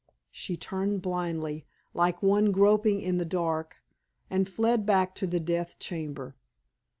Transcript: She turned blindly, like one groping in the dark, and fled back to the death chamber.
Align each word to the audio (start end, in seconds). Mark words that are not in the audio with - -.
She 0.31 0.57
turned 0.57 1.03
blindly, 1.03 1.67
like 1.93 2.23
one 2.23 2.51
groping 2.51 3.01
in 3.01 3.17
the 3.19 3.23
dark, 3.23 3.83
and 4.31 4.49
fled 4.49 4.83
back 4.83 5.13
to 5.17 5.27
the 5.27 5.39
death 5.39 5.77
chamber. 5.77 6.35